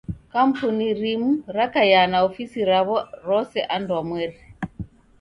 Kampuni 0.31 0.93
rimu 0.93 1.31
rakaia 1.57 2.01
na 2.11 2.17
ofisi 2.27 2.59
raw'o 2.71 2.97
rose 3.27 3.61
anduamweri. 3.75 4.37